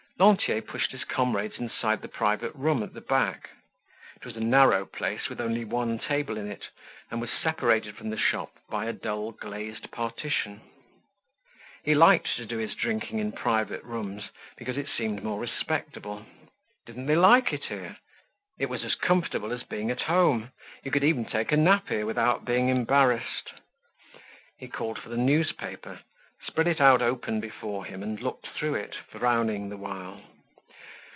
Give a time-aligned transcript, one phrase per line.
[0.19, 3.49] Lantier pushed his comrades inside the private room at the back;
[4.17, 6.63] it was a narrow place with only one table in it,
[7.09, 10.61] and was separated from the shop by a dull glazed partition.
[11.83, 16.27] He liked to do his drinking in private rooms because it seemed more respectable.
[16.85, 17.97] Didn't they like it here?
[18.59, 20.51] It was as comfortable as being at home.
[20.83, 23.53] You could even take a nap here without being embarrassed.
[24.59, 26.01] He called for the newspaper,
[26.47, 30.19] spread it out open before him, and looked through it, frowning the while.